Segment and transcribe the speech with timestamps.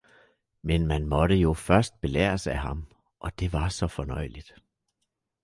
[0.61, 2.87] men man måtte jo først belæres af ham,
[3.19, 4.53] og det var så fornøjeligt.